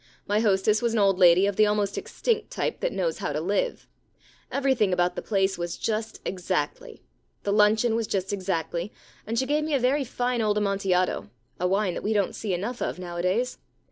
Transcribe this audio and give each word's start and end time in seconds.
My 0.25 0.39
hostess 0.39 0.81
was 0.81 0.93
an 0.93 0.99
old 0.99 1.19
lady 1.19 1.45
of 1.45 1.57
the 1.57 1.67
almost 1.67 1.95
extinct 1.95 2.49
type 2.49 2.79
that 2.79 2.91
knows 2.91 3.19
how 3.19 3.31
to 3.33 3.39
live. 3.39 3.87
Everything 4.51 4.91
about 4.91 5.15
the 5.15 5.21
place 5.21 5.59
was 5.59 5.77
just 5.77 6.19
exactly. 6.25 7.03
The 7.43 7.53
luncheon 7.53 7.93
was 7.93 8.07
just 8.07 8.33
exactly. 8.33 8.91
And 9.27 9.37
she 9.37 9.45
gave 9.45 9.63
me 9.63 9.75
a 9.75 9.79
very 9.79 10.03
fine 10.03 10.41
old 10.41 10.57
Amontillado— 10.57 11.29
a 11.59 11.67
wine 11.67 11.93
that 11.93 12.01
v/e 12.03 12.13
don't 12.15 12.33
see 12.33 12.51
enough 12.51 12.81
of 12.81 12.97
nowa 12.97 13.21
days. 13.21 13.59